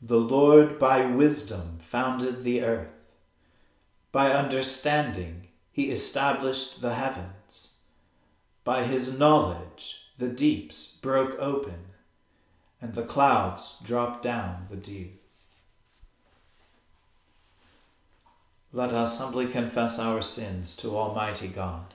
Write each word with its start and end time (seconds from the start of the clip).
The 0.00 0.20
Lord 0.20 0.78
by 0.78 1.06
wisdom 1.06 1.78
founded 1.80 2.44
the 2.44 2.62
earth. 2.62 2.92
By 4.12 4.32
understanding 4.32 5.48
he 5.72 5.90
established 5.90 6.80
the 6.80 6.94
heavens. 6.94 7.78
By 8.62 8.84
his 8.84 9.18
knowledge 9.18 10.10
the 10.16 10.28
deeps 10.28 10.96
broke 10.96 11.38
open, 11.38 11.86
and 12.80 12.94
the 12.94 13.04
clouds 13.04 13.78
dropped 13.84 14.22
down 14.22 14.66
the 14.68 14.76
dew. 14.76 15.10
Let 18.72 18.92
us 18.92 19.18
humbly 19.18 19.46
confess 19.46 19.98
our 19.98 20.22
sins 20.22 20.76
to 20.76 20.96
Almighty 20.96 21.48
God. 21.48 21.94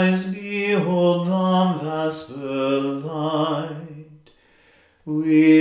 eyes 0.00 0.34
behold 0.34 1.26
the 1.26 1.84
vesper 1.84 2.80
light, 3.06 4.30
we 5.04 5.59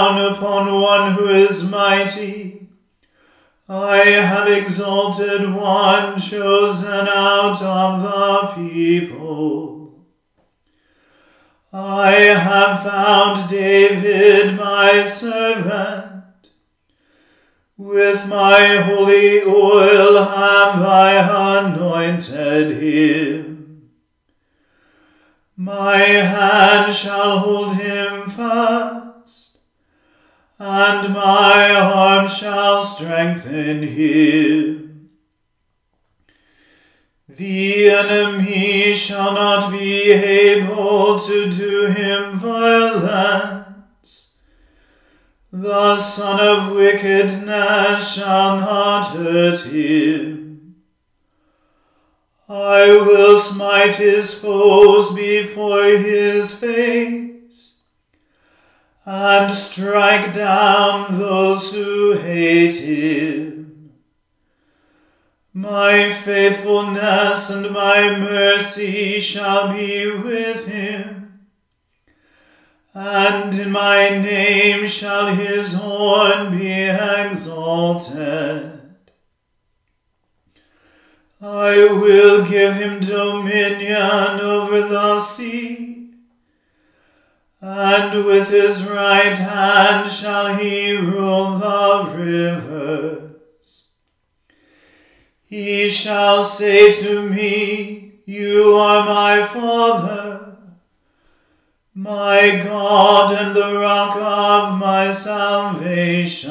crown 0.00 0.32
upon 0.32 0.80
one 0.80 1.12
who 1.12 1.28
is 1.28 1.70
mighty, 1.70 2.68
I 3.68 3.98
have 3.98 4.48
exalted 4.48 5.54
one 5.54 6.18
chosen 6.18 7.06
out 7.06 7.60
of 7.62 8.02
the 8.02 8.52
people. 8.54 10.06
I 11.72 12.12
have 12.12 12.82
found 12.82 13.48
David 13.50 14.56
my 14.56 15.04
servant. 15.04 16.24
With 17.76 18.26
my 18.26 18.76
holy 18.76 19.42
oil 19.42 20.24
have 20.24 20.82
I 20.82 21.58
anointed 21.58 22.82
him. 22.82 23.90
My 25.56 25.98
hand 25.98 26.92
shall 26.94 27.38
hold 27.38 27.76
him 27.76 28.28
fast 28.30 28.99
and 30.62 31.14
my 31.14 31.74
arm 31.74 32.28
shall 32.28 32.82
strengthen 32.82 33.82
him. 33.82 35.08
The 37.26 37.88
enemy 37.88 38.92
shall 38.94 39.32
not 39.32 39.72
be 39.72 40.12
able 40.12 41.18
to 41.18 41.50
do 41.50 41.86
him 41.86 42.38
violence. 42.38 44.32
The 45.50 45.96
son 45.96 46.38
of 46.38 46.76
wickedness 46.76 48.16
shall 48.16 48.58
not 48.60 49.06
hurt 49.06 49.60
him. 49.60 50.76
I 52.50 53.00
will 53.06 53.38
smite 53.38 53.94
his 53.94 54.34
foes 54.34 55.14
before 55.14 55.84
his 55.84 56.54
face 56.54 57.39
and 59.12 59.50
strike 59.50 60.32
down 60.32 61.18
those 61.18 61.74
who 61.74 62.12
hate 62.12 62.76
him. 62.76 63.90
My 65.52 66.12
faithfulness 66.12 67.50
and 67.50 67.72
my 67.72 68.16
mercy 68.16 69.18
shall 69.18 69.72
be 69.72 70.08
with 70.12 70.68
him, 70.68 71.40
and 72.94 73.52
in 73.52 73.72
my 73.72 74.10
name 74.10 74.86
shall 74.86 75.26
his 75.26 75.74
horn 75.74 76.56
be 76.56 76.70
exalted. 76.70 78.80
I 81.42 81.92
will 81.92 82.46
give 82.46 82.76
him 82.76 83.00
dominion 83.00 84.38
over 84.38 84.82
the 84.82 85.18
sea 85.18 85.89
and 87.60 88.24
with 88.24 88.48
his 88.48 88.84
right 88.84 89.36
hand 89.36 90.10
shall 90.10 90.56
he 90.56 90.96
rule 90.96 91.58
the 91.58 92.14
rivers. 92.16 93.88
He 95.44 95.88
shall 95.88 96.44
say 96.44 96.92
to 96.92 97.28
me, 97.28 98.20
You 98.24 98.76
are 98.76 99.04
my 99.04 99.42
Father, 99.44 100.56
my 101.92 102.62
God 102.64 103.32
and 103.32 103.54
the 103.54 103.78
rock 103.78 104.16
of 104.16 104.78
my 104.78 105.10
salvation. 105.10 106.48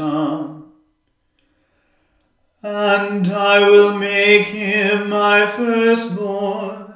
And 2.61 3.25
I 3.27 3.67
will 3.67 3.97
make 3.97 4.47
him 4.47 5.09
my 5.09 5.47
firstborn 5.47 6.88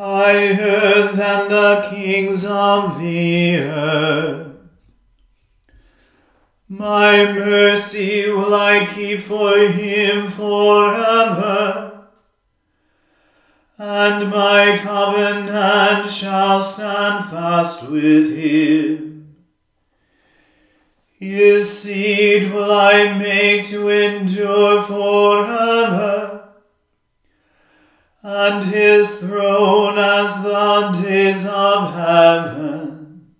higher 0.00 1.12
than 1.12 1.48
the 1.50 1.86
kings 1.90 2.42
of 2.46 2.98
the 2.98 3.58
earth. 3.58 4.56
My 6.66 7.30
mercy 7.30 8.30
will 8.30 8.54
I 8.54 8.86
keep 8.86 9.20
for 9.20 9.58
him 9.58 10.26
forever, 10.28 12.06
and 13.76 14.30
my 14.30 14.80
covenant 14.82 16.08
shall 16.08 16.62
stand 16.62 17.28
fast 17.28 17.90
with 17.90 18.34
him. 18.34 19.36
His 21.18 21.78
seed 21.78 22.54
will 22.54 22.72
I 22.72 23.18
make 23.18 23.66
to 23.66 23.90
endure 23.90 24.82
forever 24.82 26.39
and 28.22 28.64
his 28.64 29.18
throne 29.18 29.98
as 29.98 30.42
the 30.42 31.02
days 31.02 31.46
of 31.46 31.94
heaven. 31.94 33.34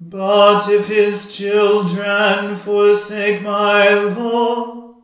But 0.00 0.68
if 0.68 0.88
his 0.88 1.34
children 1.34 2.54
forsake 2.56 3.42
my 3.42 3.94
law, 3.94 4.94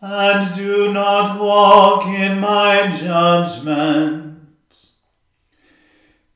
and 0.00 0.54
do 0.54 0.92
not 0.92 1.40
walk 1.40 2.06
in 2.06 2.38
my 2.38 2.94
judgments, 2.94 4.34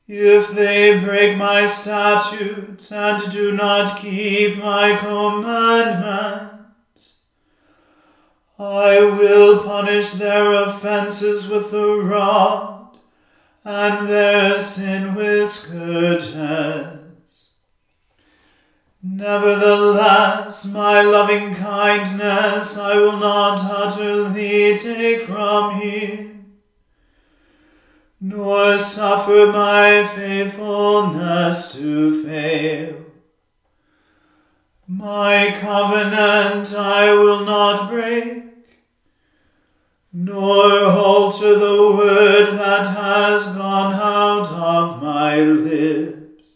if 0.07 0.49
they 0.49 0.99
break 0.99 1.37
my 1.37 1.67
statutes 1.67 2.91
and 2.91 3.31
do 3.31 3.51
not 3.51 3.99
keep 3.99 4.57
my 4.57 4.95
commandments, 4.95 6.48
I 8.59 8.99
will 8.99 9.63
punish 9.63 10.11
their 10.11 10.51
offences 10.51 11.47
with 11.47 11.71
the 11.71 11.95
rod, 11.95 12.97
and 13.63 14.09
their 14.09 14.59
sin 14.59 15.15
with 15.15 15.49
scourges. 15.49 16.99
Nevertheless, 19.01 20.65
my 20.65 20.99
loving 20.99 21.55
kindness 21.55 22.77
I 22.77 22.97
will 22.97 23.17
not 23.17 23.63
utterly 23.63 24.77
take 24.77 25.21
from 25.21 25.79
him, 25.79 26.57
nor 28.19 28.77
suffer 28.77 29.49
my 29.53 30.03
faithfulness 30.03 31.71
to 31.75 32.25
fail. 32.25 33.05
My 34.85 35.55
covenant 35.61 36.73
I 36.73 37.13
will 37.13 37.45
not 37.45 37.89
break 37.89 38.48
nor 40.21 40.83
alter 40.83 41.57
the 41.57 41.95
word 41.95 42.57
that 42.57 42.85
has 42.87 43.55
gone 43.55 43.93
out 43.93 44.47
of 44.47 45.01
my 45.01 45.39
lips. 45.39 46.55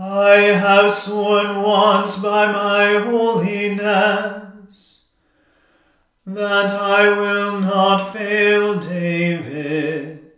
I 0.00 0.36
have 0.64 0.90
sworn 0.90 1.60
once 1.60 2.16
by 2.16 2.50
my 2.50 3.00
holiness 3.00 5.10
that 6.24 6.70
I 6.70 7.10
will 7.10 7.60
not 7.60 8.14
fail 8.14 8.80
David. 8.80 10.32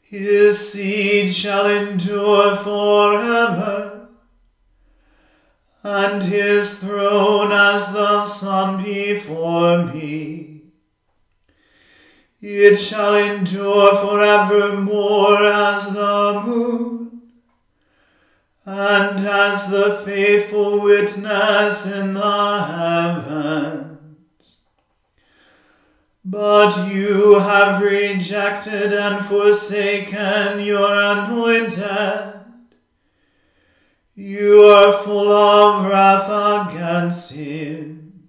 His 0.00 0.72
seed 0.72 1.32
shall 1.32 1.66
endure 1.66 2.54
forever 2.54 3.91
and 5.82 6.22
his 6.22 6.78
throne 6.78 7.50
as 7.50 7.92
the 7.92 8.24
sun 8.24 8.82
before 8.82 9.84
me. 9.86 10.62
It 12.40 12.76
shall 12.76 13.14
endure 13.14 13.94
forevermore 13.96 15.44
as 15.44 15.92
the 15.92 16.42
moon, 16.44 17.22
and 18.64 19.26
as 19.26 19.70
the 19.70 20.00
faithful 20.04 20.80
witness 20.80 21.86
in 21.86 22.14
the 22.14 22.62
heavens. 22.64 23.88
But 26.24 26.92
you 26.92 27.40
have 27.40 27.82
rejected 27.82 28.92
and 28.92 29.24
forsaken 29.26 30.60
your 30.60 30.94
anointed 30.94 32.31
you 34.14 34.64
are 34.64 34.92
full 34.92 35.32
of 35.32 35.86
wrath 35.86 36.28
against 36.68 37.32
him. 37.32 38.28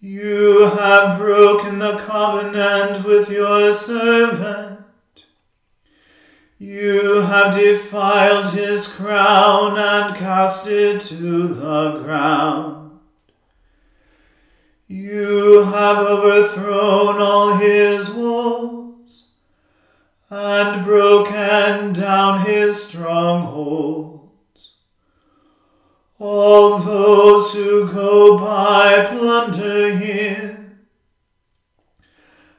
You 0.00 0.66
have 0.78 1.18
broken 1.18 1.78
the 1.78 1.96
covenant 1.98 3.04
with 3.04 3.30
your 3.30 3.72
servant. 3.72 4.80
You 6.58 7.22
have 7.22 7.54
defiled 7.54 8.52
his 8.52 8.94
crown 8.94 9.78
and 9.78 10.14
cast 10.14 10.66
it 10.66 11.00
to 11.02 11.48
the 11.48 12.02
ground. 12.02 12.98
You 14.86 15.64
have 15.64 15.98
overthrown 15.98 17.20
all 17.20 17.54
his 17.54 18.10
walls 18.10 18.79
and 20.30 20.84
broken 20.84 21.92
down 21.92 22.46
his 22.46 22.84
strongholds. 22.84 24.20
All 26.20 26.78
those 26.78 27.52
who 27.52 27.92
go 27.92 28.38
by 28.38 29.06
plunder 29.10 29.92
him, 29.94 30.86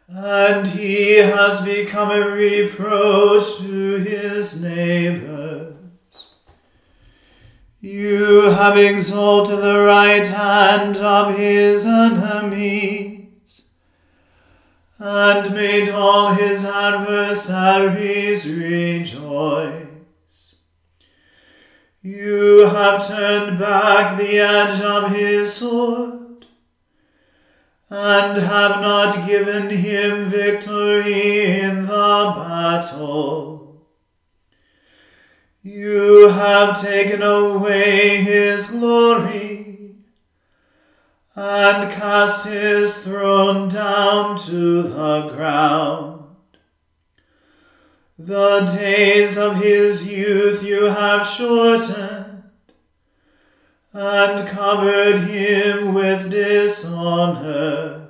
and 0.09 0.67
he 0.67 1.17
has 1.17 1.61
become 1.61 2.11
a 2.11 2.29
reproach 2.31 3.59
to 3.59 3.97
his 3.97 4.61
neighbors. 4.61 5.75
You 7.79 8.49
have 8.51 8.77
exalted 8.77 9.59
the 9.59 9.79
right 9.79 10.27
hand 10.27 10.97
of 10.97 11.37
his 11.37 11.85
enemies, 11.85 13.10
and 15.03 15.55
made 15.55 15.89
all 15.89 16.27
his 16.27 16.63
adversaries 16.63 18.47
rejoice. 18.47 19.87
You 22.03 22.67
have 22.67 23.07
turned 23.07 23.57
back 23.57 24.19
the 24.19 24.37
edge 24.37 24.79
of 24.79 25.11
his 25.11 25.51
sword, 25.51 26.45
and 27.89 28.37
have 28.43 28.79
not 28.81 29.25
given 29.25 29.71
him 29.71 30.29
victory 30.29 31.59
in 31.61 31.87
the 31.87 32.33
battle. 32.37 33.87
You 35.63 36.27
have 36.29 36.79
taken 36.79 37.23
away 37.23 38.17
his 38.17 38.67
glory 38.67 39.60
and 41.35 41.91
cast 41.91 42.45
his 42.45 42.97
throne 42.97 43.69
down 43.69 44.37
to 44.37 44.83
the 44.83 45.29
ground. 45.29 46.23
The 48.19 48.61
days 48.77 49.37
of 49.37 49.55
his 49.55 50.11
youth 50.11 50.61
you 50.61 50.85
have 50.85 51.25
shortened 51.25 52.43
and 53.93 54.47
covered 54.47 55.21
him 55.21 55.93
with 55.93 56.29
dishonor. 56.29 58.09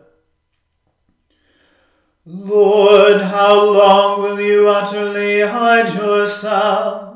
Lord, 2.26 3.22
how 3.22 3.72
long 3.72 4.22
will 4.22 4.40
you 4.40 4.70
utterly 4.70 5.42
hide 5.42 5.94
yourself? 5.94 7.11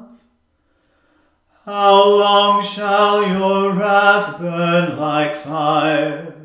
How 1.66 2.08
long 2.08 2.62
shall 2.62 3.28
your 3.28 3.74
wrath 3.74 4.38
burn 4.38 5.00
like 5.00 5.36
fire? 5.36 6.36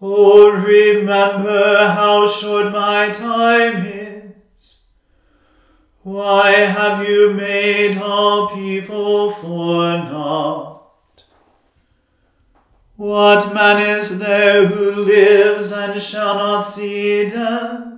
Oh, 0.00 0.52
remember 0.52 1.86
how 1.88 2.26
short 2.26 2.72
my 2.72 3.10
time 3.10 3.84
is. 3.84 4.80
Why 6.02 6.52
have 6.52 7.06
you 7.06 7.34
made 7.34 7.98
all 7.98 8.48
people 8.54 9.32
for 9.32 9.82
naught? 9.98 10.82
What 12.96 13.52
man 13.52 13.82
is 13.98 14.18
there 14.18 14.64
who 14.64 14.92
lives 14.92 15.72
and 15.72 16.00
shall 16.00 16.36
not 16.36 16.62
see 16.62 17.28
death? 17.28 17.95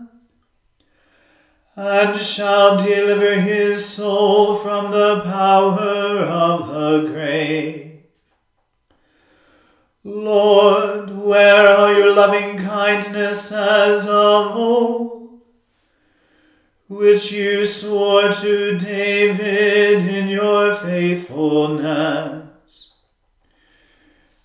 And 1.79 2.19
shall 2.19 2.77
deliver 2.77 3.41
his 3.41 3.87
soul 3.87 4.57
from 4.57 4.91
the 4.91 5.21
power 5.21 6.25
of 6.25 6.67
the 6.67 7.09
grave. 7.09 8.01
Lord, 10.03 11.17
where 11.17 11.69
are 11.69 11.93
your 11.93 12.17
loving 12.17 12.59
kindnesses 12.59 14.09
of 14.09 14.57
old, 14.57 15.41
which 16.89 17.31
you 17.31 17.65
swore 17.65 18.33
to 18.33 18.77
David 18.77 20.05
in 20.05 20.27
your 20.27 20.75
faithfulness? 20.75 22.93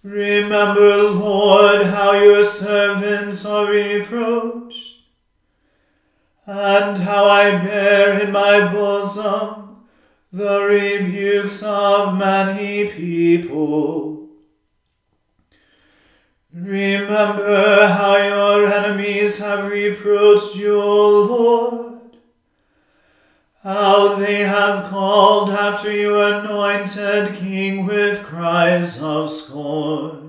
Remember, 0.03 1.01
Lord, 1.01 1.87
how 1.87 2.11
your 2.11 2.43
servants 2.43 3.43
are 3.43 3.71
reproached 3.71 4.72
and 6.45 6.97
how 6.97 7.25
I 7.25 7.57
bear 7.57 8.19
in 8.21 8.31
my 8.31 8.71
bosom 8.71 9.85
the 10.31 10.61
rebukes 10.65 11.61
of 11.63 12.17
many 12.17 12.87
people. 12.87 14.29
Remember 16.51 17.87
how 17.87 18.17
your 18.17 18.67
enemies 18.67 19.37
have 19.39 19.71
reproached 19.71 20.55
you, 20.55 20.81
O 20.81 21.09
Lord, 21.21 22.17
how 23.63 24.15
they 24.15 24.39
have 24.39 24.89
called 24.89 25.49
after 25.49 25.91
your 25.91 26.33
anointed 26.33 27.35
King 27.35 27.85
with 27.85 28.23
cries 28.23 29.01
of 29.01 29.29
scorn. 29.29 30.22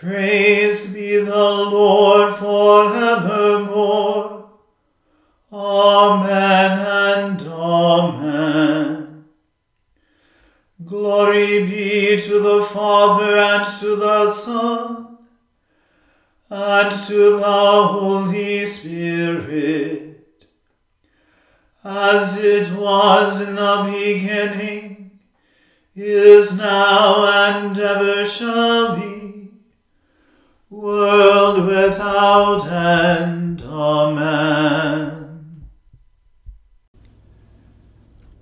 Praised 0.00 0.94
be 0.94 1.18
the 1.18 1.36
Lord 1.36 2.34
forevermore. 2.36 4.48
Amen 5.52 6.78
and 6.78 7.42
Amen. 7.42 9.26
Glory 10.86 11.66
be 11.66 12.18
to 12.18 12.40
the 12.40 12.64
Father 12.64 13.36
and 13.36 13.66
to 13.80 13.96
the 13.96 14.30
Son 14.30 15.18
and 16.48 17.04
to 17.04 17.36
the 17.36 17.42
Holy 17.42 18.64
Spirit, 18.64 20.24
as 21.84 22.42
it 22.42 22.72
was 22.72 23.46
in 23.46 23.54
the 23.54 23.92
beginning, 23.92 25.10
is 25.94 26.56
now, 26.56 27.26
and 27.26 27.78
ever 27.78 28.24
shall 28.24 28.96
be 28.96 29.29
world 30.90 31.66
without 31.66 32.66
end. 32.66 33.62
Amen. 33.62 35.68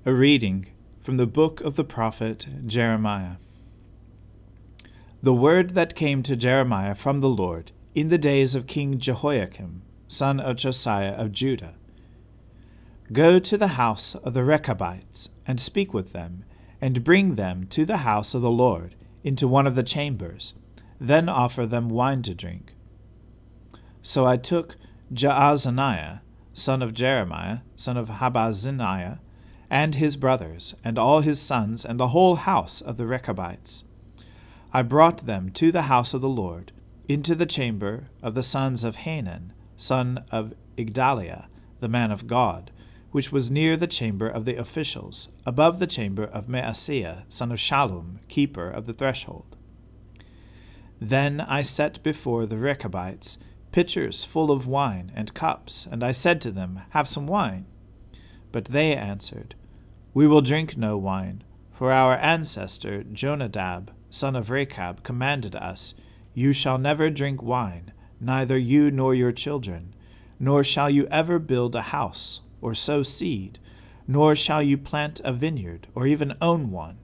A 0.07 0.15
reading 0.15 0.67
from 1.03 1.19
the 1.19 1.27
book 1.27 1.61
of 1.61 1.77
the 1.77 1.85
prophet 1.85 2.47
Jeremiah. 2.65 3.37
The 5.23 5.35
word 5.35 5.75
that 5.75 5.95
came 5.95 6.23
to 6.23 6.37
Jeremiah 6.37 6.95
from 6.95 7.19
the 7.19 7.29
Lord 7.29 7.73
in 7.95 8.09
the 8.09 8.17
days 8.17 8.55
of 8.55 8.67
King 8.67 8.99
Jehoiakim, 8.99 9.83
son 10.07 10.41
of 10.41 10.57
Josiah 10.57 11.13
of 11.13 11.33
Judah. 11.33 11.75
Go 13.13 13.39
to 13.39 13.59
the 13.59 13.75
house 13.83 14.15
of 14.15 14.33
the 14.33 14.45
Rechabites, 14.45 15.29
and 15.47 15.61
speak 15.61 15.93
with 15.93 16.13
them, 16.13 16.45
and 16.81 17.05
bring 17.05 17.35
them 17.35 17.67
to 17.67 17.85
the 17.85 17.99
house 17.99 18.35
of 18.35 18.41
the 18.41 18.51
Lord, 18.51 18.95
into 19.23 19.47
one 19.47 19.67
of 19.67 19.75
the 19.75 19.83
chambers 19.83 20.55
then 21.01 21.29
offer 21.29 21.67
them 21.67 21.89
wine 21.89 22.23
to 22.23 22.35
drink. 22.35 22.75
So 24.03 24.27
I 24.27 24.37
took 24.37 24.77
Jaazaniah, 25.13 26.21
son 26.53 26.83
of 26.83 26.95
Jeremiah, 26.95 27.59
son 27.77 27.97
of 27.97 28.09
Habazziniah, 28.09 29.19
and 29.71 29.95
his 29.97 30.17
brothers, 30.17 30.75
and 30.83 30.99
all 30.99 31.21
his 31.21 31.41
sons, 31.41 31.85
and 31.85 32.01
the 32.01 32.09
whole 32.09 32.37
house 32.37 32.81
of 32.81 32.97
the 32.97 33.07
Rechabites. 33.07 33.85
I 34.73 34.83
brought 34.83 35.27
them 35.27 35.51
to 35.51 35.71
the 35.71 35.83
house 35.83 36.15
of 36.15 36.21
the 36.21 36.29
Lord, 36.29 36.73
into 37.07 37.35
the 37.35 37.47
chamber 37.47 38.09
of 38.23 38.35
the 38.35 38.43
sons 38.43 38.85
of 38.85 38.97
Hanan, 38.97 39.53
son 39.77 40.25
of 40.31 40.55
Igdaliah, 40.77 41.47
the 41.81 41.89
man 41.89 42.11
of 42.11 42.27
God, 42.27 42.71
which 43.11 43.33
was 43.33 43.51
near 43.51 43.77
the 43.77 43.87
chamber 43.87 44.29
of 44.29 44.45
the 44.45 44.57
officials, 44.57 45.29
above 45.47 45.79
the 45.79 45.87
chamber 45.87 46.25
of 46.25 46.49
Maaseiah, 46.49 47.25
son 47.29 47.53
of 47.53 47.59
Shallum, 47.59 48.19
keeper 48.29 48.69
of 48.69 48.87
the 48.87 48.93
threshold. 48.93 49.58
Then 51.01 51.41
I 51.41 51.63
set 51.63 52.03
before 52.03 52.47
the 52.47 52.57
Rechabites 52.57 53.39
pitchers 53.71 54.25
full 54.25 54.51
of 54.51 54.67
wine 54.67 55.13
and 55.15 55.35
cups, 55.35 55.87
and 55.91 56.03
I 56.03 56.11
said 56.11 56.41
to 56.43 56.51
them, 56.51 56.81
Have 56.91 57.07
some 57.07 57.27
wine. 57.27 57.67
But 58.51 58.67
they 58.67 58.95
answered, 58.97 59.55
We 60.15 60.27
will 60.27 60.41
drink 60.41 60.77
no 60.77 60.97
wine, 60.97 61.45
for 61.73 61.93
our 61.93 62.17
ancestor 62.17 63.05
Jonadab, 63.05 63.93
son 64.11 64.35
of 64.35 64.51
Rechab, 64.51 65.03
commanded 65.03 65.55
us, 65.55 65.95
You 66.35 66.53
shall 66.53 66.79
never 66.79 67.11
drink 67.11 67.43
wine, 67.43 67.93
neither 68.21 68.59
you 68.59 68.91
nor 68.91 69.15
your 69.15 69.33
children, 69.33 69.95
nor 70.41 70.65
shall 70.65 70.91
you 70.91 71.07
ever 71.09 71.39
build 71.39 71.77
a 71.77 71.83
house, 71.83 72.41
or 72.61 72.75
sow 72.75 73.03
seed, 73.03 73.61
nor 74.09 74.35
shall 74.35 74.63
you 74.63 74.77
plant 74.79 75.21
a 75.23 75.33
vineyard, 75.33 75.87
or 75.95 76.07
even 76.07 76.35
own 76.41 76.71
one, 76.71 76.99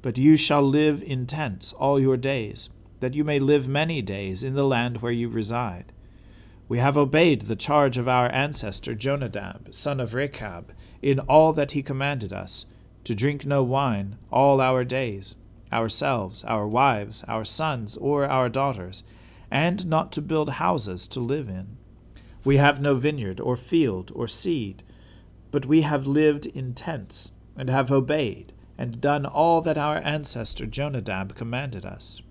but 0.00 0.16
you 0.16 0.36
shall 0.36 0.62
live 0.62 1.02
in 1.02 1.26
tents 1.26 1.72
all 1.74 2.00
your 2.00 2.16
days 2.16 2.70
that 3.00 3.14
you 3.14 3.24
may 3.24 3.38
live 3.38 3.68
many 3.68 4.02
days 4.02 4.42
in 4.42 4.54
the 4.54 4.64
land 4.64 5.02
where 5.02 5.12
you 5.12 5.28
reside. 5.28 5.92
We 6.68 6.78
have 6.78 6.98
obeyed 6.98 7.42
the 7.42 7.56
charge 7.56 7.96
of 7.96 8.08
our 8.08 8.28
ancestor 8.32 8.94
Jonadab, 8.94 9.72
son 9.72 10.00
of 10.00 10.14
Rechab, 10.14 10.72
in 11.00 11.20
all 11.20 11.52
that 11.52 11.72
he 11.72 11.82
commanded 11.82 12.32
us, 12.32 12.66
to 13.04 13.14
drink 13.14 13.46
no 13.46 13.62
wine 13.62 14.16
all 14.32 14.60
our 14.60 14.82
days, 14.82 15.36
ourselves, 15.72 16.42
our 16.44 16.66
wives, 16.66 17.22
our 17.28 17.44
sons, 17.44 17.96
or 17.98 18.26
our 18.26 18.48
daughters, 18.48 19.04
and 19.48 19.86
not 19.86 20.10
to 20.12 20.20
build 20.20 20.50
houses 20.50 21.06
to 21.08 21.20
live 21.20 21.48
in. 21.48 21.76
We 22.44 22.56
have 22.56 22.80
no 22.80 22.96
vineyard, 22.96 23.40
or 23.40 23.56
field, 23.56 24.10
or 24.14 24.26
seed, 24.26 24.82
but 25.52 25.66
we 25.66 25.82
have 25.82 26.06
lived 26.06 26.46
in 26.46 26.74
tents, 26.74 27.32
and 27.56 27.70
have 27.70 27.92
obeyed, 27.92 28.52
and 28.76 29.00
done 29.00 29.24
all 29.24 29.60
that 29.62 29.78
our 29.78 29.98
ancestor 29.98 30.66
Jonadab 30.66 31.36
commanded 31.36 31.86
us. 31.86 32.22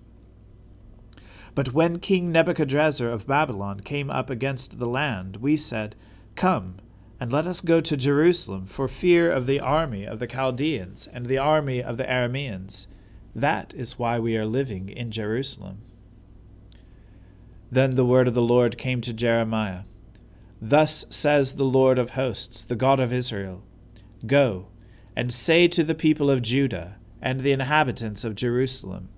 But 1.56 1.72
when 1.72 2.00
King 2.00 2.30
Nebuchadrezzar 2.30 3.08
of 3.08 3.26
Babylon 3.26 3.80
came 3.80 4.10
up 4.10 4.28
against 4.28 4.78
the 4.78 4.86
land, 4.86 5.38
we 5.38 5.56
said, 5.56 5.96
Come, 6.34 6.76
and 7.18 7.32
let 7.32 7.46
us 7.46 7.62
go 7.62 7.80
to 7.80 7.96
Jerusalem 7.96 8.66
for 8.66 8.86
fear 8.86 9.32
of 9.32 9.46
the 9.46 9.58
army 9.58 10.04
of 10.04 10.18
the 10.18 10.26
Chaldeans 10.26 11.08
and 11.10 11.24
the 11.24 11.38
army 11.38 11.82
of 11.82 11.96
the 11.96 12.04
Arameans. 12.04 12.88
That 13.34 13.72
is 13.74 13.98
why 13.98 14.18
we 14.18 14.36
are 14.36 14.44
living 14.44 14.90
in 14.90 15.10
Jerusalem. 15.10 15.78
Then 17.72 17.94
the 17.94 18.04
word 18.04 18.28
of 18.28 18.34
the 18.34 18.42
Lord 18.42 18.76
came 18.76 19.00
to 19.00 19.14
Jeremiah 19.14 19.84
Thus 20.60 21.06
says 21.08 21.54
the 21.54 21.64
Lord 21.64 21.98
of 21.98 22.10
hosts, 22.10 22.64
the 22.64 22.76
God 22.76 23.00
of 23.00 23.14
Israel 23.14 23.62
Go, 24.26 24.66
and 25.16 25.32
say 25.32 25.68
to 25.68 25.82
the 25.82 25.94
people 25.94 26.30
of 26.30 26.42
Judah 26.42 26.96
and 27.22 27.40
the 27.40 27.52
inhabitants 27.52 28.24
of 28.24 28.34
Jerusalem, 28.34 29.08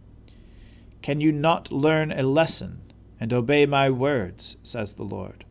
Can 1.02 1.20
you 1.20 1.32
not 1.32 1.72
learn 1.72 2.12
a 2.12 2.22
lesson 2.22 2.80
and 3.20 3.32
obey 3.32 3.66
my 3.66 3.90
words, 3.90 4.56
says 4.62 4.94
the 4.94 5.04
Lord? 5.04 5.44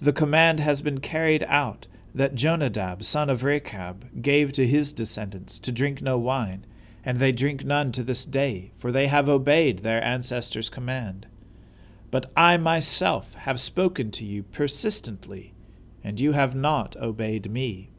The 0.00 0.12
command 0.12 0.60
has 0.60 0.82
been 0.82 1.00
carried 1.00 1.42
out 1.44 1.86
that 2.14 2.34
Jonadab, 2.34 3.04
son 3.04 3.28
of 3.28 3.44
Rechab, 3.44 4.22
gave 4.22 4.52
to 4.52 4.66
his 4.66 4.92
descendants 4.92 5.58
to 5.58 5.72
drink 5.72 6.00
no 6.00 6.18
wine, 6.18 6.64
and 7.04 7.18
they 7.18 7.32
drink 7.32 7.64
none 7.64 7.92
to 7.92 8.02
this 8.02 8.24
day, 8.24 8.72
for 8.78 8.90
they 8.90 9.06
have 9.06 9.28
obeyed 9.28 9.80
their 9.80 10.02
ancestors' 10.02 10.68
command. 10.68 11.26
But 12.10 12.30
I 12.36 12.56
myself 12.56 13.34
have 13.34 13.60
spoken 13.60 14.10
to 14.12 14.24
you 14.24 14.42
persistently, 14.42 15.54
and 16.02 16.18
you 16.18 16.32
have 16.32 16.54
not 16.54 16.96
obeyed 16.96 17.50
me. 17.50 17.90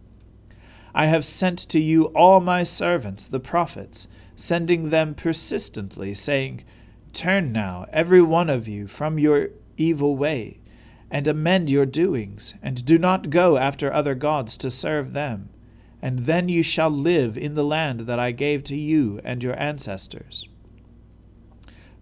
I 0.96 1.06
have 1.06 1.24
sent 1.24 1.60
to 1.70 1.80
you 1.80 2.06
all 2.06 2.40
my 2.40 2.64
servants, 2.64 3.28
the 3.28 3.40
prophets, 3.40 4.08
sending 4.38 4.92
them 4.92 5.16
persistently, 5.16 6.14
saying, 6.14 6.64
Turn 7.12 7.52
now, 7.52 7.88
every 7.92 8.22
one 8.22 8.50
of 8.50 8.68
you, 8.68 8.88
from 8.88 9.18
your 9.18 9.50
evil 9.76 10.16
way, 10.16 10.60
and 11.10 11.28
amend 11.28 11.70
your 11.70 11.86
doings, 11.86 12.54
and 12.62 12.86
do 12.86 12.98
not 13.00 13.32
go 13.32 13.58
after 13.58 13.92
other 13.92 14.14
gods 14.14 14.56
to 14.58 14.70
serve 14.70 15.14
them, 15.14 15.50
and 16.02 16.20
then 16.20 16.48
you 16.48 16.62
shall 16.62 16.92
live 16.92 17.38
in 17.38 17.56
the 17.56 17.64
land 17.64 18.02
that 18.02 18.20
I 18.20 18.32
gave 18.32 18.64
to 18.66 18.76
you 18.78 19.20
and 19.24 19.44
your 19.44 19.60
ancestors. 19.60 20.48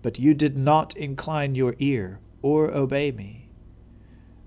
But 0.02 0.20
you 0.20 0.34
did 0.34 0.58
not 0.58 0.96
incline 0.98 1.56
your 1.56 1.74
ear 1.80 2.20
or 2.42 2.70
obey 2.70 3.12
me. 3.12 3.50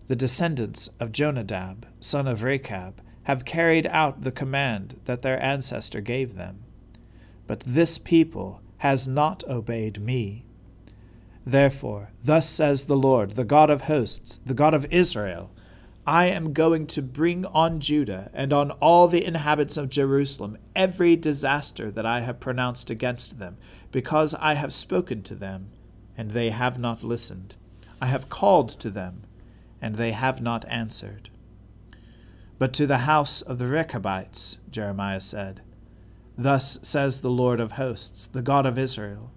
The 0.09 0.17
descendants 0.17 0.91
of 1.01 1.13
Jonadab, 1.13 1.87
son 2.01 2.29
of 2.29 2.43
Rechab, 2.43 3.01
have 3.23 3.47
carried 3.47 3.87
out 3.87 4.23
the 4.23 4.33
command 4.33 5.01
that 5.07 5.23
their 5.23 5.43
ancestor 5.43 6.01
gave 6.01 6.35
them. 6.35 6.65
But 7.49 7.61
this 7.61 7.99
people 7.99 8.61
has 8.79 9.09
not 9.09 9.43
obeyed 9.49 10.01
me. 10.01 10.45
Therefore, 11.45 12.11
thus 12.23 12.49
says 12.49 12.85
the 12.85 12.97
Lord, 12.97 13.33
the 13.33 13.43
God 13.45 13.71
of 13.71 13.83
hosts, 13.83 14.39
the 14.47 14.55
God 14.55 14.75
of 14.75 14.87
Israel 14.93 15.51
I 16.09 16.27
am 16.27 16.55
going 16.55 16.87
to 16.87 17.03
bring 17.03 17.45
on 17.45 17.81
Judah 17.81 18.31
and 18.33 18.51
on 18.51 18.71
all 18.71 19.09
the 19.09 19.27
inhabitants 19.27 19.77
of 19.77 19.91
Jerusalem 19.91 20.57
every 20.75 21.17
disaster 21.17 21.91
that 21.91 22.07
I 22.07 22.21
have 22.21 22.41
pronounced 22.41 22.89
against 22.89 23.39
them, 23.39 23.59
because 23.93 24.35
I 24.35 24.55
have 24.55 24.73
spoken 24.73 25.23
to 25.25 25.35
them, 25.35 25.69
and 26.17 26.31
they 26.31 26.49
have 26.49 26.79
not 26.79 27.03
listened. 27.03 27.57
I 28.01 28.07
have 28.07 28.31
called 28.31 28.71
to 28.81 28.89
them, 28.89 29.25
and 29.83 29.97
they 29.97 30.13
have 30.13 30.41
not 30.41 30.65
answered. 30.69 31.29
But 32.59 32.73
to 32.73 32.87
the 32.87 32.99
house 32.99 33.43
of 33.43 33.59
the 33.59 33.67
Rechabites, 33.67 34.57
Jeremiah 34.71 35.21
said, 35.21 35.61
Thus 36.41 36.79
says 36.83 37.21
the 37.21 37.31
Lord 37.31 37.59
of 37.59 37.73
hosts, 37.73 38.29
the 38.29 38.43
God 38.43 38.65
of 38.65 38.79
Israel, 38.79 39.33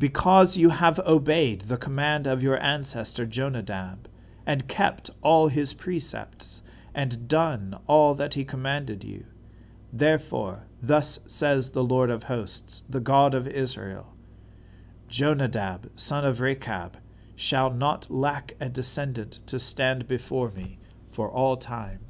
Because 0.00 0.56
you 0.56 0.70
have 0.70 0.98
obeyed 1.00 1.62
the 1.62 1.76
command 1.76 2.26
of 2.26 2.42
your 2.42 2.60
ancestor 2.60 3.24
Jonadab, 3.24 4.08
and 4.44 4.66
kept 4.66 5.10
all 5.22 5.46
his 5.46 5.72
precepts, 5.74 6.60
and 6.92 7.28
done 7.28 7.78
all 7.86 8.14
that 8.14 8.34
he 8.34 8.44
commanded 8.44 9.04
you, 9.04 9.26
therefore, 9.92 10.64
thus 10.82 11.20
says 11.26 11.70
the 11.70 11.84
Lord 11.84 12.10
of 12.10 12.24
hosts, 12.24 12.82
the 12.88 13.00
God 13.00 13.32
of 13.32 13.46
Israel, 13.46 14.12
Jonadab, 15.08 15.88
son 15.94 16.24
of 16.24 16.40
Rechab, 16.40 16.98
shall 17.36 17.70
not 17.70 18.10
lack 18.10 18.56
a 18.58 18.68
descendant 18.68 19.34
to 19.46 19.60
stand 19.60 20.08
before 20.08 20.50
me 20.50 20.80
for 21.12 21.30
all 21.30 21.56
time. 21.56 22.00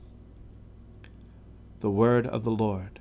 The 1.81 1.91
word 1.91 2.27
of 2.27 2.45
the 2.45 2.51
Lord. 2.51 3.01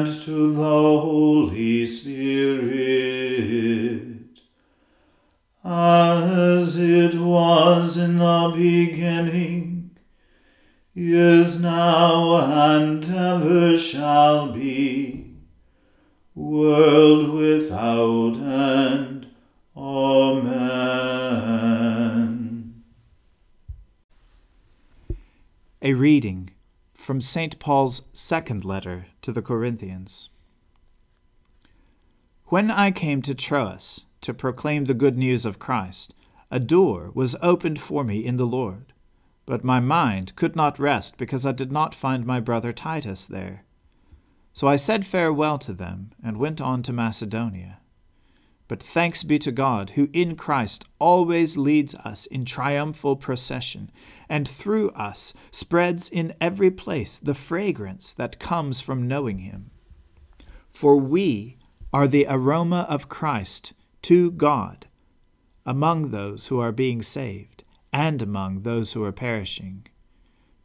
and 0.00 0.22
to 0.22 0.54
the 0.54 0.62
Holy 0.62 1.84
Spirit, 1.84 2.19
St. 27.20 27.58
Paul's 27.58 28.02
second 28.12 28.64
letter 28.64 29.06
to 29.22 29.32
the 29.32 29.42
Corinthians. 29.42 30.28
When 32.46 32.70
I 32.70 32.90
came 32.90 33.22
to 33.22 33.34
Troas 33.34 34.06
to 34.20 34.34
proclaim 34.34 34.84
the 34.84 34.94
good 34.94 35.16
news 35.16 35.46
of 35.46 35.58
Christ, 35.58 36.14
a 36.50 36.60
door 36.60 37.10
was 37.14 37.36
opened 37.42 37.80
for 37.80 38.04
me 38.04 38.24
in 38.24 38.36
the 38.36 38.46
Lord. 38.46 38.92
But 39.46 39.64
my 39.64 39.80
mind 39.80 40.36
could 40.36 40.54
not 40.54 40.78
rest 40.78 41.16
because 41.16 41.44
I 41.44 41.52
did 41.52 41.72
not 41.72 41.94
find 41.94 42.24
my 42.24 42.40
brother 42.40 42.72
Titus 42.72 43.26
there. 43.26 43.64
So 44.52 44.68
I 44.68 44.76
said 44.76 45.06
farewell 45.06 45.58
to 45.58 45.72
them 45.72 46.12
and 46.22 46.36
went 46.36 46.60
on 46.60 46.82
to 46.84 46.92
Macedonia. 46.92 47.79
But 48.70 48.84
thanks 48.84 49.24
be 49.24 49.36
to 49.40 49.50
God, 49.50 49.90
who 49.96 50.08
in 50.12 50.36
Christ 50.36 50.84
always 51.00 51.56
leads 51.56 51.96
us 51.96 52.26
in 52.26 52.44
triumphal 52.44 53.16
procession, 53.16 53.90
and 54.28 54.48
through 54.48 54.90
us 54.90 55.34
spreads 55.50 56.08
in 56.08 56.34
every 56.40 56.70
place 56.70 57.18
the 57.18 57.34
fragrance 57.34 58.12
that 58.12 58.38
comes 58.38 58.80
from 58.80 59.08
knowing 59.08 59.38
Him. 59.38 59.72
For 60.72 60.94
we 60.94 61.56
are 61.92 62.06
the 62.06 62.26
aroma 62.28 62.86
of 62.88 63.08
Christ 63.08 63.72
to 64.02 64.30
God 64.30 64.86
among 65.66 66.12
those 66.12 66.46
who 66.46 66.60
are 66.60 66.70
being 66.70 67.02
saved 67.02 67.64
and 67.92 68.22
among 68.22 68.62
those 68.62 68.92
who 68.92 69.02
are 69.02 69.10
perishing. 69.10 69.88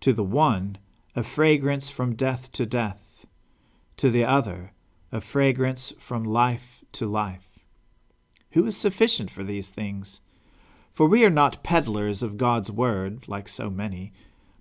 To 0.01 0.13
the 0.13 0.23
one, 0.23 0.77
a 1.15 1.23
fragrance 1.23 1.89
from 1.89 2.13
death 2.13 2.51
to 2.51 2.67
death, 2.67 3.25
to 3.97 4.11
the 4.11 4.25
other, 4.25 4.73
a 5.11 5.21
fragrance 5.21 5.91
from 5.97 6.23
life 6.23 6.83
to 6.91 7.07
life. 7.07 7.54
Who 8.55 8.65
is 8.65 8.77
sufficient 8.77 9.29
for 9.29 9.43
these 9.43 9.69
things? 9.69 10.21
For 10.93 11.07
we 11.07 11.25
are 11.25 11.29
not 11.29 11.61
peddlers 11.61 12.23
of 12.23 12.37
God's 12.37 12.71
word, 12.71 13.27
like 13.27 13.49
so 13.49 13.69
many, 13.69 14.13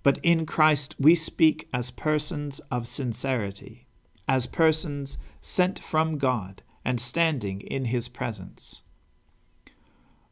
but 0.03 0.17
in 0.17 0.45
Christ 0.45 0.95
we 0.99 1.15
speak 1.15 1.69
as 1.73 1.91
persons 1.91 2.59
of 2.69 2.87
sincerity, 2.87 3.87
as 4.27 4.47
persons 4.47 5.17
sent 5.39 5.79
from 5.79 6.17
God 6.17 6.61
and 6.83 6.99
standing 6.99 7.61
in 7.61 7.85
his 7.85 8.09
presence. 8.09 8.81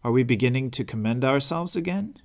Are 0.03 0.11
we 0.11 0.23
beginning 0.23 0.69
to 0.71 0.83
commend 0.83 1.23
ourselves 1.23 1.77
again? 1.77 2.17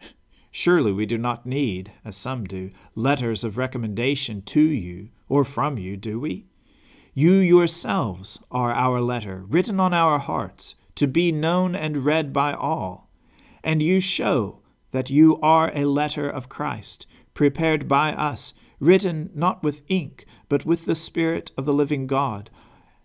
Surely 0.52 0.92
we 0.92 1.06
do 1.06 1.18
not 1.18 1.44
need, 1.44 1.90
as 2.04 2.16
some 2.16 2.44
do, 2.44 2.70
letters 2.94 3.42
of 3.42 3.58
recommendation 3.58 4.42
to 4.42 4.60
you 4.60 5.08
or 5.28 5.42
from 5.42 5.76
you, 5.76 5.96
do 5.96 6.20
we? 6.20 6.46
You 7.14 7.32
yourselves 7.32 8.38
are 8.52 8.72
our 8.72 9.00
letter, 9.00 9.42
written 9.48 9.80
on 9.80 9.92
our 9.92 10.20
hearts, 10.20 10.76
to 10.96 11.06
be 11.06 11.32
known 11.32 11.74
and 11.74 12.04
read 12.04 12.32
by 12.32 12.52
all. 12.52 13.10
And 13.62 13.82
you 13.82 14.00
show 14.00 14.60
that 14.92 15.10
you 15.10 15.40
are 15.40 15.72
a 15.74 15.86
letter 15.86 16.28
of 16.28 16.48
Christ, 16.48 17.06
prepared 17.34 17.88
by 17.88 18.12
us, 18.12 18.54
written 18.78 19.30
not 19.34 19.62
with 19.62 19.82
ink, 19.88 20.26
but 20.48 20.64
with 20.64 20.86
the 20.86 20.94
Spirit 20.94 21.50
of 21.56 21.64
the 21.64 21.74
living 21.74 22.06
God, 22.06 22.50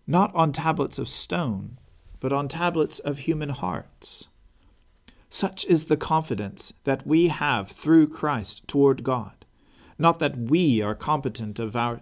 not 0.06 0.34
on 0.36 0.52
tablets 0.52 1.00
of 1.00 1.10
stone, 1.10 1.78
but 2.20 2.34
on 2.34 2.48
tablets 2.48 3.00
of 3.00 3.20
human 3.20 3.50
hearts. 3.50 4.28
Such 5.30 5.64
is 5.66 5.86
the 5.86 5.98
confidence 5.98 6.74
that 6.84 7.06
we 7.06 7.28
have 7.28 7.70
through 7.70 8.08
Christ 8.08 8.68
toward 8.68 9.04
God. 9.04 9.46
Not 9.98 10.20
that 10.20 10.38
we 10.38 10.82
are 10.82 10.96
competent 10.96 11.60
of, 11.60 11.76
our, 11.76 12.02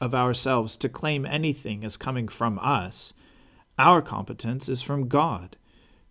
of 0.00 0.14
ourselves 0.14 0.76
to 0.78 0.88
claim 0.88 1.24
anything 1.24 1.84
as 1.84 1.96
coming 1.96 2.28
from 2.28 2.58
us. 2.60 3.14
Our 3.78 4.00
competence 4.00 4.68
is 4.68 4.82
from 4.82 5.08
God, 5.08 5.56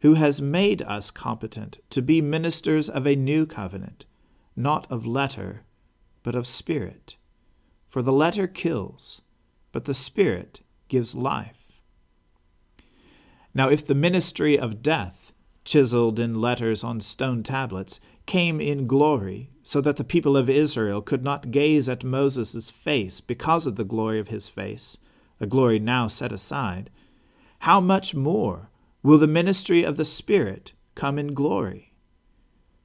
who 0.01 0.13
has 0.13 0.41
made 0.41 0.81
us 0.83 1.09
competent 1.09 1.79
to 1.89 2.01
be 2.01 2.21
ministers 2.21 2.89
of 2.89 3.07
a 3.07 3.15
new 3.15 3.45
covenant, 3.45 4.05
not 4.55 4.89
of 4.91 5.07
letter, 5.07 5.63
but 6.21 6.35
of 6.35 6.45
spirit. 6.45 7.15
For 7.87 8.01
the 8.01 8.13
letter 8.13 8.45
kills, 8.45 9.21
but 9.71 9.85
the 9.85 9.93
spirit 9.93 10.61
gives 10.89 11.15
life. 11.15 11.79
Now, 13.53 13.69
if 13.69 13.87
the 13.87 13.95
ministry 13.95 14.59
of 14.59 14.83
death, 14.83 15.33
chiseled 15.63 16.19
in 16.19 16.41
letters 16.41 16.83
on 16.83 16.99
stone 16.99 17.41
tablets, 17.41 17.99
came 18.25 18.61
in 18.61 18.85
glory, 18.85 19.49
so 19.63 19.81
that 19.81 19.97
the 19.97 20.03
people 20.03 20.37
of 20.37 20.49
Israel 20.49 21.01
could 21.01 21.23
not 21.23 21.51
gaze 21.51 21.89
at 21.89 22.03
Moses' 22.03 22.69
face 22.69 23.21
because 23.21 23.65
of 23.65 23.75
the 23.75 23.83
glory 23.83 24.19
of 24.19 24.27
his 24.27 24.49
face, 24.49 24.97
a 25.39 25.47
glory 25.47 25.79
now 25.79 26.07
set 26.07 26.31
aside, 26.31 26.91
how 27.65 27.81
much 27.81 28.13
more 28.13 28.69
will 29.01 29.17
the 29.17 29.25
ministry 29.25 29.83
of 29.83 29.97
the 29.97 30.05
Spirit 30.05 30.73
come 30.93 31.17
in 31.17 31.33
glory? 31.33 31.91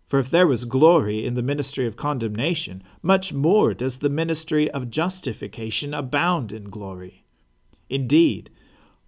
For 0.06 0.18
if 0.18 0.30
there 0.30 0.46
was 0.46 0.64
glory 0.64 1.26
in 1.26 1.34
the 1.34 1.42
ministry 1.42 1.86
of 1.86 1.96
condemnation, 1.96 2.82
much 3.02 3.30
more 3.30 3.74
does 3.74 3.98
the 3.98 4.08
ministry 4.08 4.70
of 4.70 4.88
justification 4.88 5.92
abound 5.92 6.50
in 6.50 6.70
glory. 6.70 7.26
Indeed, 7.90 8.48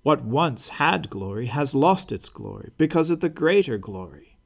what 0.02 0.22
once 0.22 0.68
had 0.68 1.08
glory 1.08 1.46
has 1.46 1.74
lost 1.74 2.12
its 2.12 2.28
glory 2.28 2.72
because 2.76 3.08
of 3.08 3.20
the 3.20 3.30
greater 3.30 3.78
glory. 3.78 4.36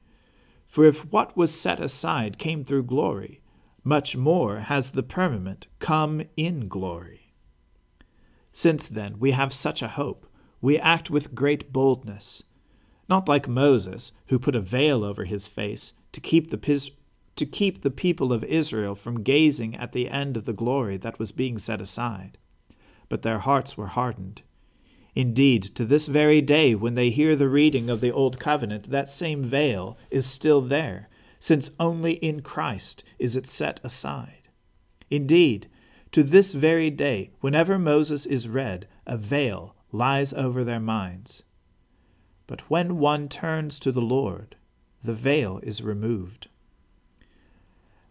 For 0.69 0.85
if 0.85 1.11
what 1.11 1.37
was 1.37 1.53
set 1.53 1.81
aside 1.81 2.39
came 2.39 2.63
through 2.63 2.85
glory, 2.85 3.41
much 3.83 4.17
more 4.17 4.61
has 4.61 4.93
the 4.93 5.03
permanent 5.03 5.67
come 5.81 6.23
in 6.37 6.69
glory. 6.69 7.33
Since 8.53 8.87
then 8.87 9.19
we 9.19 9.33
have 9.33 9.53
such 9.53 9.83
a 9.83 9.89
hope, 9.89 10.29
we 10.61 10.79
act 10.79 11.11
with 11.11 11.35
great 11.35 11.73
boldness, 11.73 12.43
not 13.09 13.29
like 13.29 13.49
Moses, 13.49 14.13
who 14.27 14.39
put 14.39 14.57
a 14.57 14.61
veil 14.61 15.05
over 15.05 15.25
his 15.25 15.47
face 15.47 15.93
to 16.13 16.21
keep 16.21 16.51
the 16.51 16.91
to 17.37 17.47
keep 17.47 17.83
the 17.83 17.91
people 17.91 18.33
of 18.33 18.43
Israel 18.45 18.95
from 18.95 19.23
gazing 19.23 19.77
at 19.77 19.93
the 19.93 20.09
end 20.09 20.37
of 20.39 20.47
the 20.47 20.55
glory 20.55 20.97
that 20.97 21.19
was 21.19 21.33
being 21.33 21.59
set 21.59 21.83
aside. 21.83 22.39
But 23.11 23.21
their 23.23 23.41
hearts 23.41 23.77
were 23.77 23.89
hardened. 23.89 24.41
Indeed, 25.15 25.63
to 25.77 25.85
this 25.85 26.07
very 26.07 26.41
day, 26.41 26.75
when 26.75 26.95
they 26.95 27.11
hear 27.11 27.37
the 27.37 27.49
reading 27.49 27.91
of 27.91 28.01
the 28.01 28.11
Old 28.11 28.41
Covenant, 28.41 28.91
that 28.91 29.11
same 29.11 29.45
veil 29.45 29.99
is 30.11 30.25
still 30.25 30.63
there, 30.63 31.11
since 31.39 31.71
only 31.79 32.15
in 32.15 32.41
Christ 32.41 33.05
is 33.19 33.37
it 33.37 33.47
set 33.47 33.81
aside. 33.85 34.49
Indeed, 35.11 35.69
to 36.13 36.23
this 36.23 36.55
very 36.55 36.89
day, 36.89 37.31
whenever 37.41 37.79
Moses 37.79 38.25
is 38.25 38.49
read, 38.49 38.89
a 39.07 39.19
veil 39.19 39.76
lies 39.97 40.33
over 40.33 40.65
their 40.65 40.81
minds. 40.81 41.43
But 42.47 42.71
when 42.71 42.99
one 42.99 43.29
turns 43.29 43.79
to 43.81 43.93
the 43.93 44.01
Lord, 44.01 44.57
the 45.03 45.15
veil 45.15 45.61
is 45.63 45.83
removed. 45.83 46.49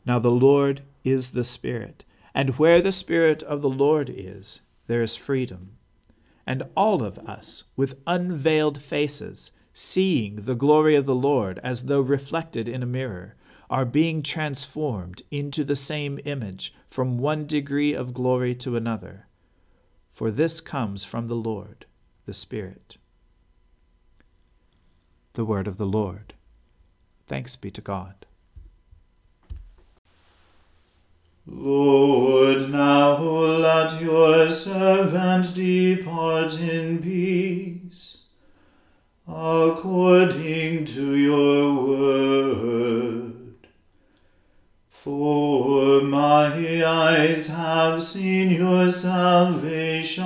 Now 0.06 0.19
the 0.19 0.32
Lord 0.32 0.82
is 1.04 1.32
the 1.32 1.43
Spirit, 1.43 2.06
and 2.34 2.58
where 2.58 2.82
the 2.82 2.91
Spirit 2.91 3.43
of 3.43 3.62
the 3.62 3.69
Lord 3.69 4.10
is, 4.13 4.62
there 4.88 5.02
is 5.02 5.15
freedom 5.15 5.78
and 6.45 6.63
all 6.76 7.04
of 7.04 7.17
us, 7.19 7.63
with 7.76 8.00
unveiled 8.06 8.82
faces, 8.82 9.52
seeing 9.74 10.38
the 10.38 10.56
glory 10.56 10.95
of 10.95 11.06
the 11.06 11.15
Lord 11.15 11.60
as 11.63 11.86
though 11.86 12.02
reflected 12.02 12.67
in 12.67 12.84
a 12.84 12.88
mirror, 12.88 13.36
are 13.69 13.86
being 13.86 14.21
transformed 14.21 15.24
into 15.32 15.63
the 15.63 15.76
same 15.76 16.19
image 16.26 16.74
from 16.89 17.17
one 17.17 17.48
degree 17.48 17.93
of 17.93 18.13
glory 18.13 18.54
to 18.54 18.76
another. 18.76 19.25
For 20.15 20.32
this 20.32 20.62
comes 20.62 21.04
from 21.04 21.28
the 21.28 21.36
Lord, 21.36 21.86
the 22.25 22.34
Spirit. 22.34 22.95
The 25.34 25.43
Word 25.43 25.67
of 25.67 25.75
the 25.75 25.86
Lord. 25.86 26.34
Thanks 27.28 27.58
be 27.58 27.69
to 27.71 27.82
God. 27.82 28.25
Lord, 31.45 32.69
now 32.71 33.17
let 33.17 34.01
your 34.01 34.49
servant 34.51 35.54
depart 35.54 36.62
in 36.62 36.99
peace, 36.99 38.19
according 39.28 40.86
to 40.86 41.13
your 41.13 41.73
word. 41.73 43.35
For 45.06 46.02
my 46.02 46.84
eyes 46.84 47.48
have 47.50 48.02
seen 48.02 48.50
your 48.50 48.89
salvation, 48.89 50.26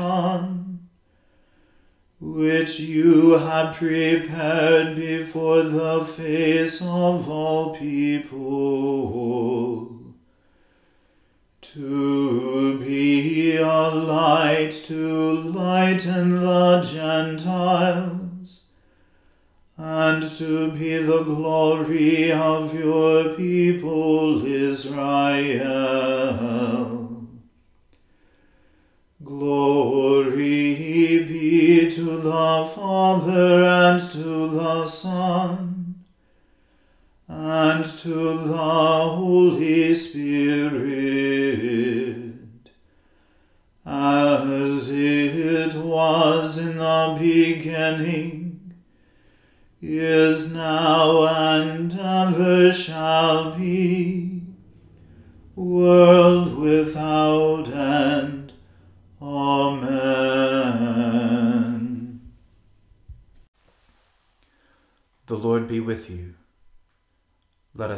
which 2.21 2.79
you 2.79 3.31
have 3.31 3.75
prepared 3.75 4.95
before 4.95 5.63
the 5.63 6.05
face 6.05 6.81
of 6.81 7.29
all 7.29 7.75
people. 7.75 8.37
To 11.59 12.79
be 12.79 13.57
a 13.57 13.89
light 13.89 14.71
to 14.85 15.33
lighten 15.33 16.39
the 16.39 16.81
Gentiles, 16.81 18.61
and 19.75 20.23
to 20.37 20.71
be 20.71 20.99
the 20.99 21.23
glory 21.23 22.31
of 22.31 22.73
your 22.73 23.35
people 23.35 23.98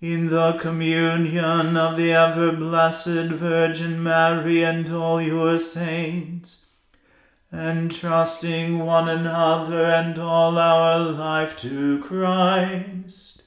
in 0.00 0.28
the 0.30 0.54
communion 0.54 1.76
of 1.76 1.94
the 1.96 2.10
ever 2.10 2.52
blessed 2.52 3.28
Virgin 3.32 4.02
Mary 4.02 4.62
and 4.62 4.88
all 4.90 5.20
your 5.20 5.58
saints, 5.58 6.64
entrusting 7.52 8.78
one 8.78 9.10
another 9.10 9.84
and 9.84 10.18
all 10.18 10.56
our 10.56 10.98
life 10.98 11.58
to 11.58 12.02
Christ, 12.02 13.42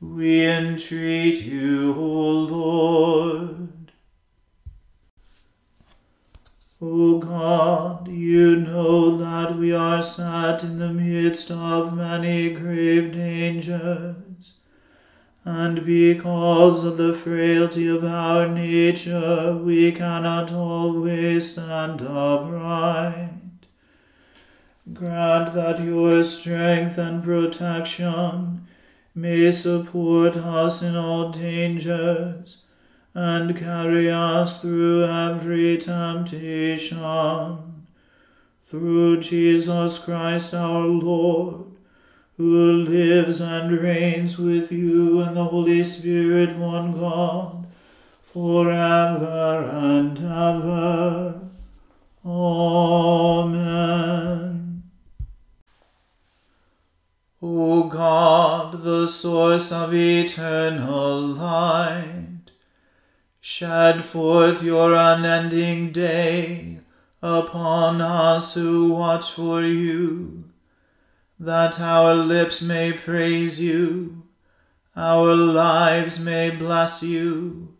we 0.00 0.46
entreat 0.46 1.42
you, 1.42 1.94
O 1.94 2.30
Lord. 2.30 3.92
O 6.80 7.18
God, 7.18 8.08
you 8.08 8.56
know 8.56 9.18
that 9.18 9.58
we 9.58 9.74
are 9.74 10.00
sat 10.00 10.64
in 10.64 10.78
the 10.78 10.92
midst 10.92 11.50
of 11.50 11.94
many 11.94 12.54
grave 12.54 13.12
dangers 13.12 14.27
and 15.48 15.86
because 15.86 16.84
of 16.84 16.98
the 16.98 17.14
frailty 17.14 17.86
of 17.88 18.04
our 18.04 18.46
nature, 18.46 19.56
we 19.56 19.90
cannot 19.92 20.52
always 20.52 21.52
stand 21.52 22.02
upright. 22.02 23.30
Grant 24.92 25.54
that 25.54 25.80
your 25.80 26.22
strength 26.22 26.98
and 26.98 27.24
protection 27.24 28.66
may 29.14 29.50
support 29.50 30.36
us 30.36 30.82
in 30.82 30.94
all 30.94 31.32
dangers 31.32 32.58
and 33.14 33.56
carry 33.56 34.10
us 34.10 34.60
through 34.60 35.06
every 35.06 35.78
temptation. 35.78 36.98
Through 38.62 39.20
Jesus 39.20 39.98
Christ 39.98 40.52
our 40.52 40.84
Lord 40.84 41.77
who 42.38 42.72
lives 42.84 43.40
and 43.40 43.70
reigns 43.80 44.38
with 44.38 44.70
you 44.70 45.20
and 45.20 45.36
the 45.36 45.42
Holy 45.42 45.82
Spirit, 45.82 46.56
one 46.56 46.92
God, 46.92 47.66
forever 48.22 49.68
and 49.72 50.16
ever. 50.18 51.40
Amen. 52.24 53.64
O 57.42 57.88
God, 57.88 58.84
the 58.84 59.08
source 59.08 59.72
of 59.72 59.92
eternal 59.92 61.20
light, 61.20 62.52
shed 63.40 64.04
forth 64.04 64.62
your 64.62 64.94
unending 64.94 65.90
day 65.90 66.78
upon 67.20 68.00
us 68.00 68.54
who 68.54 68.92
watch 68.92 69.32
for 69.32 69.62
you 69.62 70.47
that 71.38 71.80
our 71.80 72.14
lips 72.14 72.60
may 72.60 72.92
praise 72.92 73.60
you, 73.60 74.24
our 74.96 75.36
lives 75.36 76.18
may 76.18 76.50
bless 76.50 77.02
you, 77.02 77.76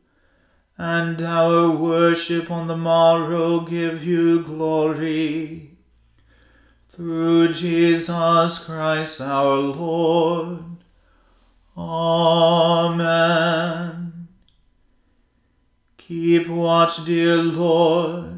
and 0.76 1.20
our 1.22 1.68
worship 1.70 2.50
on 2.50 2.68
the 2.68 2.76
morrow 2.76 3.60
give 3.60 4.04
you 4.04 4.42
glory. 4.42 5.72
Through 6.88 7.52
Jesus 7.54 8.64
Christ 8.64 9.20
our 9.20 9.56
Lord. 9.56 10.64
Amen. 11.76 13.08
Keep 15.96 16.48
watch, 16.48 17.04
dear 17.04 17.36
Lord 17.36 18.37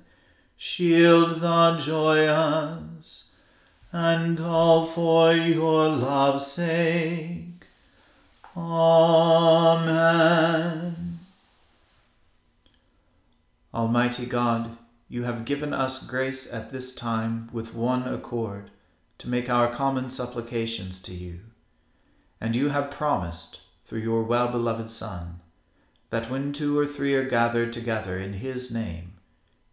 shield 0.63 1.41
the 1.41 1.75
joyous, 1.83 3.31
and 3.91 4.39
all 4.39 4.85
for 4.85 5.33
your 5.33 5.89
love's 5.89 6.45
sake. 6.45 7.65
Amen. 8.55 10.11
Almighty 13.73 14.27
God, 14.27 14.77
you 15.09 15.23
have 15.23 15.45
given 15.45 15.73
us 15.73 16.05
grace 16.05 16.53
at 16.53 16.69
this 16.69 16.93
time 16.93 17.49
with 17.51 17.73
one 17.73 18.07
accord 18.07 18.69
to 19.17 19.27
make 19.27 19.49
our 19.49 19.67
common 19.67 20.11
supplications 20.11 21.01
to 21.01 21.15
you. 21.15 21.39
And 22.39 22.55
you 22.55 22.69
have 22.69 22.91
promised, 22.91 23.61
through 23.83 24.01
your 24.01 24.21
well 24.21 24.49
beloved 24.49 24.91
Son, 24.91 25.39
that 26.11 26.29
when 26.29 26.53
two 26.53 26.77
or 26.77 26.85
three 26.85 27.15
are 27.15 27.27
gathered 27.27 27.73
together 27.73 28.19
in 28.19 28.33
his 28.33 28.71
name, 28.71 29.10